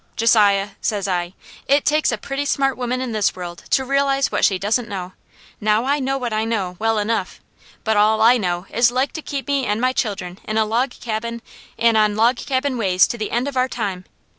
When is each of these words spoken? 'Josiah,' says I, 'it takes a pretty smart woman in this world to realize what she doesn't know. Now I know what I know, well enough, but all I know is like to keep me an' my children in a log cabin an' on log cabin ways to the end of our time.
'Josiah,' 0.17 0.71
says 0.81 1.07
I, 1.07 1.35
'it 1.67 1.85
takes 1.85 2.11
a 2.11 2.17
pretty 2.17 2.43
smart 2.43 2.75
woman 2.75 3.01
in 3.01 3.11
this 3.11 3.35
world 3.35 3.63
to 3.69 3.85
realize 3.85 4.31
what 4.31 4.43
she 4.43 4.57
doesn't 4.57 4.89
know. 4.89 5.13
Now 5.59 5.85
I 5.85 5.99
know 5.99 6.17
what 6.17 6.33
I 6.33 6.43
know, 6.43 6.75
well 6.79 6.97
enough, 6.97 7.39
but 7.83 7.95
all 7.97 8.19
I 8.19 8.37
know 8.37 8.65
is 8.71 8.89
like 8.89 9.11
to 9.13 9.21
keep 9.21 9.47
me 9.47 9.67
an' 9.67 9.79
my 9.79 9.93
children 9.93 10.39
in 10.45 10.57
a 10.57 10.65
log 10.65 10.89
cabin 10.89 11.39
an' 11.77 11.97
on 11.97 12.15
log 12.15 12.37
cabin 12.37 12.79
ways 12.79 13.05
to 13.09 13.17
the 13.19 13.29
end 13.29 13.47
of 13.47 13.55
our 13.55 13.67
time. 13.69 14.05